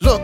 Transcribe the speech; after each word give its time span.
Look, 0.00 0.20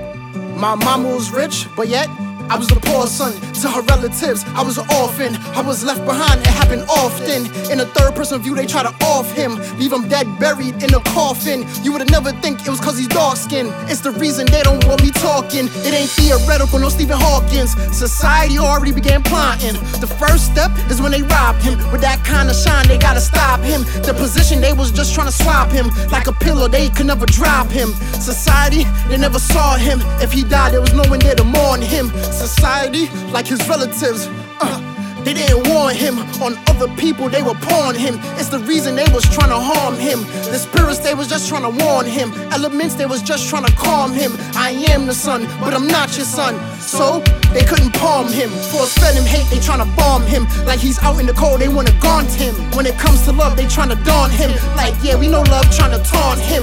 my 0.56 0.74
mama 0.74 1.14
was 1.14 1.30
rich, 1.30 1.66
but 1.76 1.88
yet 1.88 2.08
I 2.50 2.58
was 2.58 2.68
a 2.72 2.80
poor 2.80 3.06
son 3.06 3.32
to 3.62 3.68
her 3.68 3.82
relatives. 3.82 4.44
I 4.58 4.62
was 4.64 4.76
an 4.76 4.86
orphan. 4.98 5.36
I 5.54 5.62
was 5.62 5.84
left 5.84 6.04
behind. 6.04 6.40
It 6.40 6.48
happened 6.48 6.82
often. 6.90 7.46
In 7.70 7.78
a 7.78 7.86
third 7.86 8.16
person 8.16 8.42
view, 8.42 8.56
they 8.56 8.66
try 8.66 8.82
to 8.82 8.92
off 9.06 9.30
him, 9.32 9.54
leave 9.78 9.92
him 9.92 10.08
dead, 10.08 10.26
buried 10.40 10.82
in 10.82 10.92
a 10.92 11.00
coffin. 11.14 11.64
You 11.84 11.92
would've 11.92 12.10
never 12.10 12.32
think 12.42 12.66
it 12.66 12.68
was 12.68 12.80
cause 12.80 12.98
he's 12.98 13.06
dark 13.06 13.36
skinned. 13.36 13.70
It's 13.88 14.00
the 14.00 14.10
reason 14.10 14.46
they 14.46 14.62
don't 14.62 14.84
want 14.86 15.00
me 15.00 15.12
talking. 15.12 15.70
It 15.86 15.94
ain't 15.94 16.10
theoretical, 16.10 16.80
no 16.80 16.88
Stephen 16.88 17.18
Hawkins. 17.20 17.70
Society 17.96 18.58
already 18.58 18.92
began 18.92 19.22
plotting. 19.22 19.74
The 20.02 20.10
first 20.18 20.50
step 20.50 20.72
is 20.90 21.00
when 21.00 21.12
they 21.12 21.22
robbed 21.22 21.62
him. 21.62 21.78
With 21.92 22.00
that 22.00 22.24
kind 22.24 22.50
of 22.50 22.56
shine, 22.56 22.88
they 22.88 22.98
gotta 22.98 23.20
stop 23.20 23.60
him. 23.60 23.82
The 24.02 24.14
position 24.18 24.60
they 24.60 24.72
was 24.72 24.90
just 24.90 25.14
trying 25.14 25.28
to 25.28 25.32
swap 25.32 25.70
him. 25.70 25.86
Like 26.10 26.26
a 26.26 26.32
pillow, 26.32 26.66
they 26.66 26.88
could 26.88 27.06
never 27.06 27.26
drop 27.26 27.68
him. 27.68 27.94
Society, 28.18 28.82
they 29.08 29.18
never 29.18 29.38
saw 29.38 29.76
him. 29.76 30.00
If 30.20 30.32
he 30.32 30.42
died, 30.42 30.72
there 30.72 30.80
was 30.80 30.94
no 30.94 31.08
one 31.08 31.20
there 31.20 31.36
to 31.36 31.44
mourn 31.44 31.80
him 31.80 32.10
society 32.40 33.08
like 33.32 33.46
his 33.46 33.60
relatives. 33.68 34.26
Uh, 34.60 34.78
they 35.24 35.34
didn't 35.34 35.68
warn 35.68 35.94
him 35.94 36.18
on 36.40 36.56
other 36.66 36.88
people, 36.96 37.28
they 37.28 37.42
were 37.42 37.58
pouring 37.60 37.98
him. 37.98 38.14
It's 38.40 38.48
the 38.48 38.58
reason 38.60 38.96
they 38.96 39.08
was 39.12 39.24
trying 39.28 39.50
to 39.50 39.60
harm 39.60 39.96
him. 39.96 40.20
The 40.48 40.58
spirits, 40.58 41.00
they 41.00 41.14
was 41.14 41.28
just 41.28 41.46
trying 41.48 41.68
to 41.68 41.84
warn 41.84 42.06
him. 42.06 42.32
Elements, 42.52 42.94
they 42.94 43.04
was 43.04 43.20
just 43.20 43.48
trying 43.50 43.66
to 43.66 43.72
calm 43.76 44.12
him. 44.14 44.32
I 44.56 44.70
am 44.88 45.06
the 45.06 45.12
son, 45.12 45.44
but 45.60 45.74
I'm 45.74 45.86
not 45.86 46.16
your 46.16 46.24
son. 46.24 46.56
So, 46.80 47.20
they 47.52 47.64
couldn't 47.64 47.92
palm 47.92 48.28
him. 48.28 48.48
Force 48.72 48.96
fed 48.96 49.14
hate, 49.26 49.48
they 49.50 49.60
trying 49.60 49.84
to 49.84 49.96
bomb 49.96 50.22
him. 50.22 50.46
Like 50.64 50.80
he's 50.80 50.98
out 51.02 51.20
in 51.20 51.26
the 51.26 51.34
cold, 51.34 51.60
they 51.60 51.68
wanna 51.68 51.92
gaunt 52.00 52.30
him. 52.32 52.54
When 52.72 52.86
it 52.86 52.96
comes 52.98 53.22
to 53.26 53.32
love, 53.32 53.56
they 53.56 53.66
trying 53.66 53.90
to 53.90 54.00
daunt 54.04 54.32
him. 54.32 54.50
Like, 54.76 54.94
yeah, 55.02 55.16
we 55.16 55.28
know 55.28 55.42
love 55.42 55.68
trying 55.70 55.92
to 55.92 56.02
taunt 56.02 56.40
him. 56.40 56.59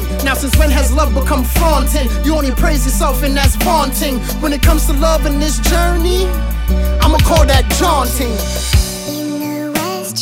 When 0.58 0.72
has 0.72 0.92
love 0.92 1.14
become 1.14 1.44
flaunting? 1.44 2.08
You 2.26 2.36
only 2.36 2.52
praise 2.52 2.86
yourself, 2.86 3.24
and 3.24 3.36
that's 3.38 3.56
vaunting. 3.58 4.20
When 4.42 4.54
it 4.54 4.62
comes 4.62 4.86
to 4.88 4.94
love 4.94 5.26
in 5.26 5.40
this 5.40 5.60
journey, 5.60 6.26
I'ma 7.02 7.20
call 7.20 7.46
that 7.46 7.66
jaunting. 7.78 8.34
In 9.08 9.40
the 9.40 9.72
west 9.72 10.18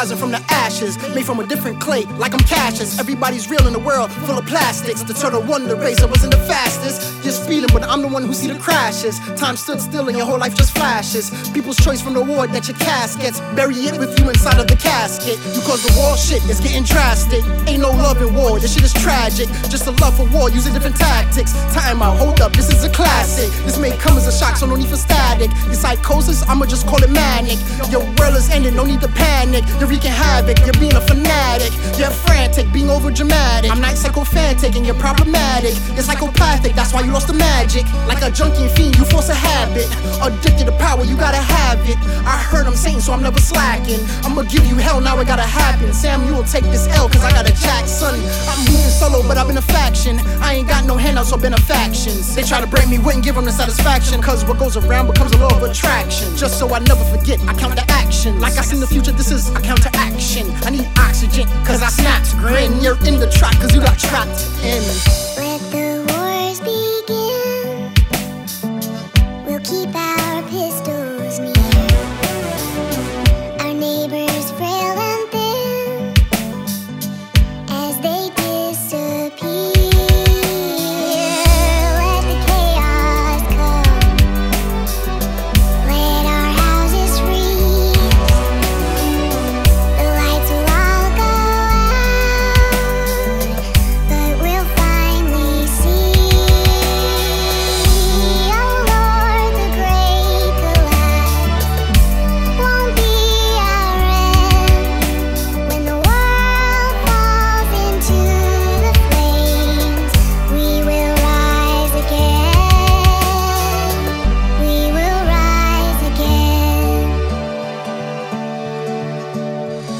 rising 0.00 0.16
from 0.16 0.30
the 0.30 0.42
ashes, 0.48 0.96
made 1.14 1.26
from 1.26 1.40
a 1.40 1.46
different 1.46 1.78
clay, 1.78 2.04
like 2.16 2.32
I'm 2.32 2.40
Cassius. 2.40 2.98
Everybody's 2.98 3.50
real 3.50 3.66
in 3.66 3.74
the 3.74 3.78
world, 3.78 4.10
full 4.24 4.38
of 4.38 4.46
plastics. 4.46 5.02
The 5.02 5.12
turtle 5.12 5.42
won 5.42 5.68
the 5.68 5.76
race, 5.76 6.00
I 6.00 6.06
wasn't 6.06 6.32
the 6.32 6.40
fastest. 6.48 7.22
Just 7.22 7.44
speeding, 7.44 7.68
but 7.70 7.82
I'm 7.82 8.00
the 8.00 8.08
one 8.08 8.24
who 8.24 8.32
see 8.32 8.48
the 8.48 8.58
crashes. 8.58 9.20
Time 9.36 9.56
stood 9.56 9.78
still 9.78 10.08
and 10.08 10.16
your 10.16 10.24
whole 10.24 10.38
life 10.38 10.54
just 10.54 10.72
flashes. 10.72 11.28
People's 11.50 11.76
choice 11.76 12.00
from 12.00 12.14
the 12.14 12.22
ward 12.22 12.48
that 12.52 12.66
your 12.66 12.78
caskets. 12.78 13.40
Bury 13.54 13.74
it 13.74 13.98
with 13.98 14.18
you 14.18 14.30
inside 14.30 14.58
of 14.58 14.68
the 14.68 14.76
casket. 14.76 15.36
You 15.52 15.60
cause 15.68 15.84
the 15.84 15.92
war 16.00 16.16
shit 16.16 16.42
is 16.48 16.60
getting 16.60 16.84
drastic. 16.84 17.44
Ain't 17.68 17.82
no 17.82 17.90
love 17.90 18.22
in 18.22 18.32
war, 18.32 18.58
this 18.58 18.72
shit 18.72 18.84
is 18.84 18.94
tragic. 18.94 19.48
Just 19.68 19.86
a 19.86 19.92
love 20.00 20.16
for 20.16 20.24
war, 20.32 20.48
using 20.48 20.72
different 20.72 20.96
tactics. 20.96 21.52
Time 21.76 22.00
out, 22.00 22.16
hold 22.16 22.40
up, 22.40 22.54
this 22.54 22.72
is 22.72 22.84
a 22.84 22.90
classic. 22.90 23.52
This 23.68 23.76
may 23.76 23.92
come 23.98 24.16
as 24.16 24.26
a 24.26 24.32
shock, 24.32 24.56
so 24.56 24.64
no 24.64 24.76
need 24.76 24.88
for 24.88 24.96
static. 24.96 25.50
Your 25.68 25.74
psychosis, 25.74 26.40
I'ma 26.48 26.64
just 26.64 26.86
call 26.86 27.04
it 27.04 27.10
manic. 27.10 27.60
Your 27.92 28.00
world 28.16 28.40
is 28.40 28.48
ending, 28.48 28.74
no 28.74 28.86
need 28.86 29.02
to 29.02 29.08
panic. 29.08 29.62
You're 29.78 29.89
wreaking 29.90 30.14
havoc, 30.14 30.56
you're 30.60 30.78
being 30.78 30.94
a 30.94 31.00
fanatic. 31.00 31.74
You're 31.98 32.14
frantic, 32.14 32.72
being 32.72 32.88
over 32.88 33.10
dramatic. 33.10 33.70
I'm 33.70 33.80
not 33.80 33.96
psychophantic 33.98 34.76
and 34.76 34.86
you're 34.86 34.94
problematic. 34.94 35.74
You're 35.94 36.06
psychopathic, 36.06 36.74
that's 36.76 36.94
why 36.94 37.02
you 37.02 37.12
lost 37.12 37.26
the 37.26 37.34
magic. 37.34 37.84
Like 38.06 38.22
a 38.22 38.30
junkie 38.30 38.68
fiend, 38.68 38.96
you 38.96 39.04
force 39.04 39.28
a 39.28 39.34
habit. 39.34 39.90
Addicted 40.22 40.66
to 40.70 40.72
power, 40.78 41.04
you 41.04 41.16
gotta 41.16 41.42
have 41.42 41.80
it. 41.90 41.98
I 42.24 42.38
heard 42.38 42.66
I'm 42.66 42.76
saying, 42.76 43.00
so 43.00 43.12
I'm 43.12 43.22
never 43.22 43.40
slacking. 43.40 44.00
I'ma 44.22 44.42
give 44.42 44.64
you 44.64 44.76
hell, 44.76 45.00
now 45.00 45.18
it 45.18 45.26
gotta 45.26 45.42
happen. 45.42 45.92
Sam, 45.92 46.24
you 46.24 46.34
will 46.34 46.44
take 46.44 46.64
this 46.70 46.86
L, 46.96 47.08
cause 47.08 47.24
I 47.24 47.32
got 47.32 47.50
a 47.50 47.52
jack, 47.52 47.86
son. 47.86 48.14
I'm 48.46 48.60
moving 48.70 48.94
solo, 48.94 49.26
but 49.26 49.36
I've 49.36 49.48
been 49.48 49.58
a 49.58 49.68
faction. 49.74 50.20
I 50.40 50.54
ain't 50.54 50.68
got 50.68 50.86
no 50.86 50.96
handouts 50.96 51.32
or 51.32 51.38
benefactions. 51.38 52.34
They 52.36 52.42
try 52.42 52.60
to 52.60 52.66
break 52.66 52.88
me, 52.88 52.98
wouldn't 52.98 53.24
give 53.24 53.34
them 53.34 53.44
the 53.44 53.52
satisfaction. 53.52 54.22
Cause 54.22 54.44
what 54.44 54.58
goes 54.58 54.76
around 54.76 55.08
becomes 55.08 55.32
a 55.32 55.38
law 55.38 55.50
of 55.50 55.62
attraction. 55.64 56.36
Just 56.36 56.58
so 56.60 56.72
I 56.72 56.78
never 56.78 57.04
forget, 57.04 57.40
I 57.48 57.54
count 57.58 57.74
the 57.74 57.84
action. 57.90 58.38
Like 58.40 58.56
I 58.56 58.62
seen 58.62 58.80
the 58.80 58.86
future, 58.86 59.12
this 59.12 59.32
is 59.32 59.50
a 59.86 59.90
counteraction. 59.90 60.50
I 60.62 60.70
need 60.70 60.88
oxygen, 60.98 61.46
cause 61.64 61.82
I 61.82 61.88
snapped. 61.88 62.36
Grin, 62.38 62.80
you're 62.80 62.98
in 63.06 63.18
the 63.18 63.30
trap, 63.30 63.54
cause 63.60 63.74
you 63.74 63.80
got 63.80 63.98
trapped 63.98 64.46
in. 64.62 66.09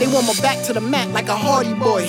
They 0.00 0.06
want 0.06 0.26
my 0.26 0.32
back 0.40 0.64
to 0.64 0.72
the 0.72 0.80
mat 0.80 1.10
like 1.10 1.28
a 1.28 1.36
hardy 1.36 1.74
boy. 1.74 2.08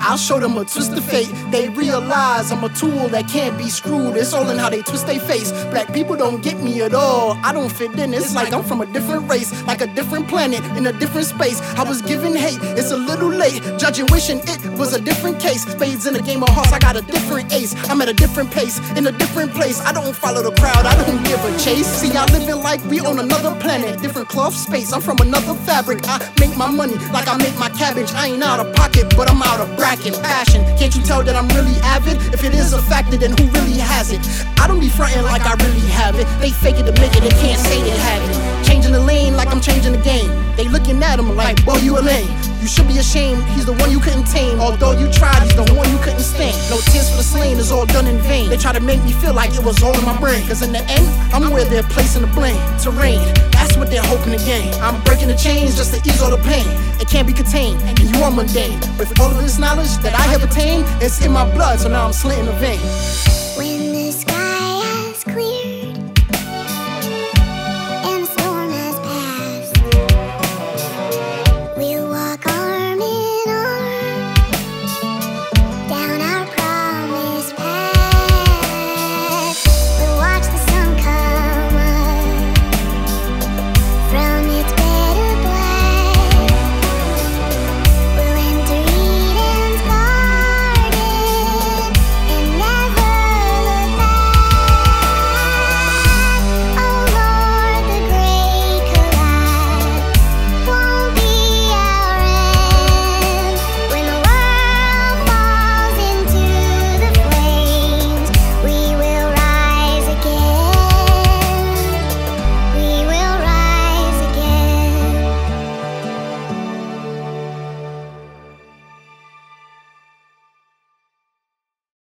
I'll 0.00 0.16
show 0.16 0.40
them 0.40 0.56
a 0.56 0.64
twist 0.64 0.92
of 0.92 1.04
fate. 1.04 1.30
They 1.50 1.68
realize 1.68 2.50
I'm 2.50 2.64
a 2.64 2.68
tool 2.70 3.08
that 3.08 3.28
can't 3.28 3.56
be 3.58 3.68
screwed. 3.68 4.16
It's 4.16 4.32
all 4.32 4.48
in 4.48 4.58
how 4.58 4.70
they 4.70 4.82
twist 4.82 5.06
their 5.06 5.20
face. 5.20 5.52
Black 5.70 5.92
people 5.92 6.16
don't 6.16 6.42
get 6.42 6.62
me 6.62 6.80
at 6.82 6.94
all. 6.94 7.38
I 7.44 7.52
don't 7.52 7.70
fit 7.70 7.98
in. 7.98 8.14
It's 8.14 8.34
like 8.34 8.52
I'm 8.52 8.64
from 8.64 8.80
a 8.80 8.86
different 8.86 9.28
race, 9.30 9.50
like 9.64 9.82
a 9.82 9.86
different 9.86 10.28
planet, 10.28 10.64
in 10.76 10.86
a 10.86 10.92
different 10.92 11.26
space. 11.26 11.60
I 11.76 11.84
was 11.84 12.00
given 12.02 12.34
hate. 12.34 12.58
It's 12.78 12.90
a 12.90 12.96
little 12.96 13.28
late. 13.28 13.62
Judging, 13.78 14.06
wishing 14.10 14.40
it 14.44 14.78
was 14.78 14.94
a 14.94 15.00
different 15.00 15.38
case. 15.38 15.62
Spades 15.64 16.06
in 16.06 16.16
a 16.16 16.22
game 16.22 16.42
of 16.42 16.48
hearts. 16.48 16.72
I 16.72 16.78
got 16.78 16.96
a 16.96 17.02
different 17.02 17.52
ace. 17.52 17.74
I'm 17.90 18.00
at 18.00 18.08
a 18.08 18.14
different 18.14 18.50
pace, 18.50 18.78
in 18.96 19.06
a 19.06 19.12
different 19.12 19.52
place. 19.52 19.80
I 19.82 19.92
don't 19.92 20.16
follow 20.16 20.42
the 20.42 20.52
crowd. 20.60 20.86
I 20.86 20.94
don't 21.04 21.22
give 21.24 21.44
a 21.44 21.58
chase. 21.58 21.86
See, 21.86 22.16
I 22.16 22.24
living 22.32 22.62
like 22.62 22.82
we 22.86 23.00
on 23.00 23.18
another 23.18 23.54
planet, 23.60 24.00
different 24.00 24.28
cloth 24.28 24.54
space. 24.54 24.92
I'm 24.92 25.02
from 25.02 25.18
another 25.18 25.54
fabric. 25.66 26.00
I 26.04 26.18
make 26.40 26.56
my 26.56 26.70
money 26.70 26.94
like 27.12 27.28
I 27.28 27.36
make 27.36 27.56
my 27.58 27.68
cabbage. 27.70 28.10
I 28.12 28.28
ain't 28.28 28.42
out 28.42 28.64
of 28.64 28.74
pocket, 28.74 29.14
but 29.16 29.30
I'm 29.30 29.42
out 29.42 29.60
of 29.60 29.68
bracket. 29.76 29.89
Passion. 29.90 30.62
Can't 30.78 30.94
you 30.94 31.02
tell 31.02 31.24
that 31.24 31.34
I'm 31.34 31.48
really 31.48 31.74
avid? 31.82 32.16
If 32.32 32.44
it 32.44 32.54
is 32.54 32.72
a 32.72 32.80
factor, 32.80 33.16
then 33.16 33.36
who 33.36 33.44
really 33.58 33.74
has 33.82 34.12
it? 34.12 34.20
I 34.60 34.68
don't 34.68 34.78
be 34.78 34.88
fronting 34.88 35.24
like 35.24 35.42
I 35.42 35.54
really 35.66 35.84
have 35.90 36.14
it. 36.14 36.28
They 36.38 36.50
fake 36.50 36.78
it 36.78 36.86
to 36.86 36.92
make 37.00 37.16
it. 37.16 37.22
They 37.26 37.34
can't 37.42 37.58
say 37.58 37.82
they 37.82 37.98
have 37.98 38.22
it. 38.30 38.64
Changing 38.64 38.92
the 38.92 39.00
lane 39.00 39.34
like 39.34 39.48
I'm 39.48 39.60
changing 39.60 39.90
the 39.90 39.98
game. 39.98 40.30
They 40.54 40.68
looking 40.68 41.02
at 41.02 41.16
them 41.16 41.34
like, 41.34 41.64
boy, 41.66 41.78
you 41.78 41.98
a 41.98 42.02
lame. 42.02 42.28
You 42.60 42.66
should 42.66 42.86
be 42.86 42.98
ashamed, 42.98 43.42
he's 43.56 43.64
the 43.64 43.72
one 43.72 43.90
you 43.90 44.00
couldn't 44.00 44.26
tame. 44.26 44.60
Although 44.60 44.92
you 44.92 45.10
tried, 45.10 45.42
he's 45.42 45.56
the 45.56 45.64
one 45.72 45.88
you 45.90 45.98
couldn't 45.98 46.20
stand. 46.20 46.52
No 46.68 46.76
tears 46.92 47.08
for 47.08 47.16
the 47.16 47.24
slain 47.24 47.56
is 47.56 47.72
all 47.72 47.86
done 47.86 48.06
in 48.06 48.18
vain. 48.18 48.50
They 48.50 48.58
try 48.58 48.72
to 48.72 48.80
make 48.80 49.02
me 49.02 49.12
feel 49.12 49.32
like 49.32 49.54
it 49.54 49.64
was 49.64 49.82
all 49.82 49.98
in 49.98 50.04
my 50.04 50.18
brain. 50.20 50.46
Cause 50.46 50.60
in 50.60 50.72
the 50.72 50.84
end, 50.84 51.06
I'm 51.32 51.50
where 51.50 51.64
they're 51.64 51.82
placing 51.84 52.20
the 52.20 52.28
blame. 52.28 52.60
Reign, 52.90 53.22
that's 53.52 53.76
what 53.76 53.88
they're 53.88 54.02
hoping 54.02 54.36
to 54.36 54.44
gain. 54.44 54.74
I'm 54.82 55.00
breaking 55.04 55.28
the 55.28 55.36
chains 55.36 55.76
just 55.76 55.94
to 55.94 56.00
ease 56.06 56.20
all 56.20 56.30
the 56.30 56.42
pain. 56.42 56.66
It 57.00 57.08
can't 57.08 57.26
be 57.26 57.32
contained, 57.32 57.80
and 57.82 57.98
you 57.98 58.22
are 58.22 58.30
mundane. 58.30 58.78
With 58.98 59.18
all 59.20 59.30
of 59.30 59.40
this 59.40 59.58
knowledge 59.58 59.96
that 59.98 60.12
I 60.12 60.26
have 60.32 60.42
attained, 60.42 60.84
it's 61.00 61.24
in 61.24 61.32
my 61.32 61.50
blood, 61.54 61.80
so 61.80 61.88
now 61.88 62.06
I'm 62.06 62.12
slitting 62.12 62.46
the 62.46 62.52
vein. 62.52 63.39